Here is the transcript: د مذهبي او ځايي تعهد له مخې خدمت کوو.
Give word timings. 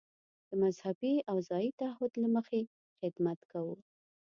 د 0.49 0.49
مذهبي 0.63 1.15
او 1.29 1.37
ځايي 1.49 1.71
تعهد 1.81 2.11
له 2.21 2.27
مخې 2.35 2.61
خدمت 2.99 3.39
کوو. 3.51 3.75